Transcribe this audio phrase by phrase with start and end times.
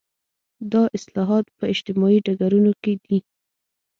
[0.71, 3.19] دا اصلاحات په اجتماعي ډګرونو کې دي.